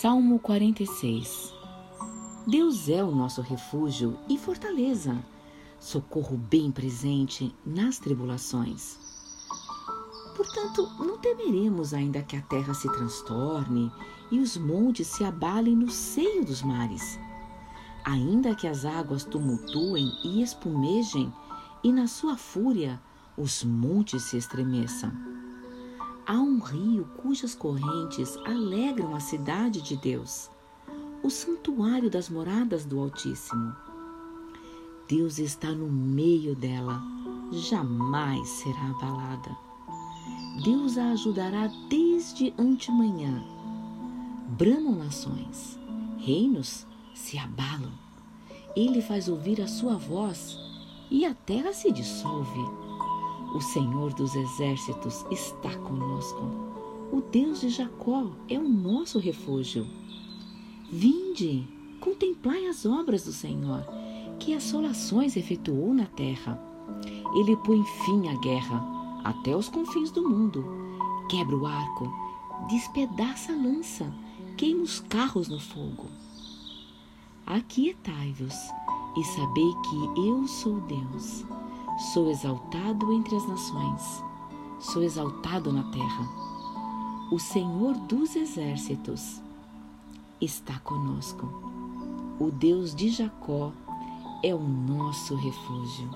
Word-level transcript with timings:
Salmo 0.00 0.38
46 0.38 1.54
Deus 2.46 2.86
é 2.90 3.02
o 3.02 3.10
nosso 3.10 3.40
refúgio 3.40 4.18
e 4.28 4.36
fortaleza, 4.36 5.16
socorro 5.80 6.36
bem 6.36 6.70
presente 6.70 7.56
nas 7.64 7.98
tribulações. 7.98 8.98
Portanto, 10.36 10.86
não 10.98 11.16
temeremos 11.16 11.94
ainda 11.94 12.20
que 12.20 12.36
a 12.36 12.42
terra 12.42 12.74
se 12.74 12.92
transtorne 12.92 13.90
e 14.30 14.38
os 14.38 14.58
montes 14.58 15.06
se 15.06 15.24
abalem 15.24 15.74
no 15.74 15.88
seio 15.88 16.44
dos 16.44 16.60
mares. 16.60 17.18
Ainda 18.04 18.54
que 18.54 18.68
as 18.68 18.84
águas 18.84 19.24
tumultuem 19.24 20.12
e 20.22 20.42
espumejem, 20.42 21.32
e 21.82 21.90
na 21.90 22.06
sua 22.06 22.36
fúria 22.36 23.00
os 23.34 23.64
montes 23.64 24.24
se 24.24 24.36
estremeçam. 24.36 25.35
Há 26.28 26.34
um 26.34 26.58
rio 26.58 27.04
cujas 27.22 27.54
correntes 27.54 28.36
alegram 28.38 29.14
a 29.14 29.20
cidade 29.20 29.80
de 29.80 29.96
Deus, 29.96 30.50
o 31.22 31.30
santuário 31.30 32.10
das 32.10 32.28
moradas 32.28 32.84
do 32.84 32.98
Altíssimo. 32.98 33.72
Deus 35.08 35.38
está 35.38 35.70
no 35.70 35.86
meio 35.86 36.56
dela, 36.56 37.00
jamais 37.52 38.48
será 38.48 38.90
abalada. 38.90 39.56
Deus 40.64 40.98
a 40.98 41.12
ajudará 41.12 41.70
desde 41.88 42.52
antemanhã. 42.58 43.44
Bramam 44.58 44.96
nações, 44.96 45.78
reinos 46.18 46.84
se 47.14 47.38
abalam. 47.38 47.92
Ele 48.74 49.00
faz 49.00 49.28
ouvir 49.28 49.60
a 49.62 49.68
sua 49.68 49.94
voz 49.94 50.58
e 51.08 51.24
a 51.24 51.32
terra 51.32 51.72
se 51.72 51.92
dissolve. 51.92 52.60
O 53.56 53.60
Senhor 53.62 54.12
dos 54.12 54.36
exércitos 54.36 55.24
está 55.30 55.74
conosco. 55.78 56.42
O 57.10 57.22
Deus 57.22 57.62
de 57.62 57.70
Jacó 57.70 58.30
é 58.50 58.58
o 58.58 58.68
nosso 58.68 59.18
refúgio. 59.18 59.86
Vinde, 60.92 61.66
contemplai 61.98 62.66
as 62.66 62.84
obras 62.84 63.24
do 63.24 63.32
Senhor, 63.32 63.82
que 64.38 64.52
assolações 64.52 65.38
efetuou 65.38 65.94
na 65.94 66.04
terra. 66.04 66.62
Ele 67.34 67.56
põe 67.56 67.82
fim 68.04 68.28
à 68.28 68.34
guerra 68.40 68.84
até 69.24 69.56
os 69.56 69.70
confins 69.70 70.10
do 70.10 70.28
mundo. 70.28 70.62
Quebra 71.30 71.56
o 71.56 71.64
arco, 71.64 72.12
despedaça 72.68 73.54
a 73.54 73.56
lança, 73.56 74.12
queima 74.58 74.82
os 74.82 75.00
carros 75.00 75.48
no 75.48 75.58
fogo. 75.58 76.08
Aquietai-vos 77.46 78.54
e 79.16 79.24
sabei 79.24 79.72
que 79.88 80.28
eu 80.28 80.46
sou 80.46 80.78
Deus. 80.82 81.42
Sou 81.98 82.30
exaltado 82.30 83.10
entre 83.10 83.34
as 83.34 83.48
nações, 83.48 84.22
sou 84.78 85.02
exaltado 85.02 85.72
na 85.72 85.82
terra. 85.84 86.28
O 87.32 87.38
Senhor 87.38 87.94
dos 87.94 88.36
exércitos 88.36 89.40
está 90.38 90.78
conosco. 90.80 91.48
O 92.38 92.50
Deus 92.50 92.94
de 92.94 93.08
Jacó 93.08 93.72
é 94.42 94.54
o 94.54 94.60
nosso 94.60 95.34
refúgio. 95.36 96.10